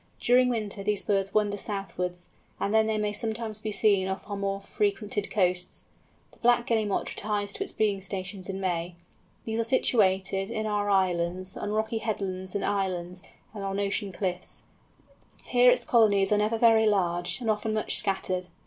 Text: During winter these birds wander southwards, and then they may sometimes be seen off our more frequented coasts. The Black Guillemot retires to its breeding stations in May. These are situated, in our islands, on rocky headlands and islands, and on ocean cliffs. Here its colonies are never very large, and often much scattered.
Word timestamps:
During 0.19 0.49
winter 0.49 0.81
these 0.81 1.03
birds 1.03 1.31
wander 1.31 1.59
southwards, 1.59 2.29
and 2.59 2.73
then 2.73 2.87
they 2.87 2.97
may 2.97 3.13
sometimes 3.13 3.59
be 3.59 3.71
seen 3.71 4.07
off 4.07 4.27
our 4.27 4.35
more 4.35 4.59
frequented 4.59 5.29
coasts. 5.29 5.89
The 6.31 6.39
Black 6.39 6.65
Guillemot 6.65 7.09
retires 7.11 7.53
to 7.53 7.63
its 7.63 7.71
breeding 7.71 8.01
stations 8.01 8.49
in 8.49 8.59
May. 8.59 8.95
These 9.45 9.59
are 9.59 9.63
situated, 9.63 10.49
in 10.49 10.65
our 10.65 10.89
islands, 10.89 11.55
on 11.55 11.71
rocky 11.71 11.99
headlands 11.99 12.55
and 12.55 12.65
islands, 12.65 13.21
and 13.53 13.63
on 13.63 13.79
ocean 13.79 14.11
cliffs. 14.11 14.63
Here 15.45 15.69
its 15.69 15.85
colonies 15.85 16.31
are 16.31 16.37
never 16.39 16.57
very 16.57 16.87
large, 16.87 17.39
and 17.39 17.47
often 17.47 17.71
much 17.75 17.99
scattered. 17.99 18.47